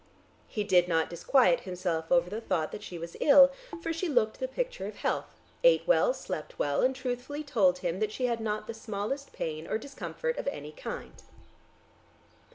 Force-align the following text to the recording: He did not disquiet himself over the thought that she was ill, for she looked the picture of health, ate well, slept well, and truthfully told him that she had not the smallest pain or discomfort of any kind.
He 0.47 0.63
did 0.63 0.87
not 0.87 1.11
disquiet 1.11 1.59
himself 1.59 2.11
over 2.11 2.27
the 2.27 2.41
thought 2.41 2.71
that 2.71 2.81
she 2.81 2.97
was 2.97 3.15
ill, 3.19 3.51
for 3.83 3.93
she 3.93 4.09
looked 4.09 4.39
the 4.39 4.47
picture 4.47 4.87
of 4.87 4.95
health, 4.95 5.39
ate 5.63 5.83
well, 5.85 6.11
slept 6.11 6.57
well, 6.57 6.81
and 6.81 6.95
truthfully 6.95 7.43
told 7.43 7.77
him 7.77 7.99
that 7.99 8.11
she 8.11 8.25
had 8.25 8.39
not 8.39 8.65
the 8.65 8.73
smallest 8.73 9.31
pain 9.31 9.67
or 9.67 9.77
discomfort 9.77 10.39
of 10.39 10.47
any 10.47 10.71
kind. 10.71 11.21